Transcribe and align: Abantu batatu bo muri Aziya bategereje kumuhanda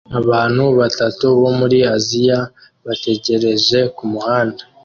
Abantu 0.19 0.63
batatu 0.79 1.25
bo 1.41 1.49
muri 1.59 1.77
Aziya 1.95 2.39
bategereje 2.85 3.79
kumuhanda 3.95 4.61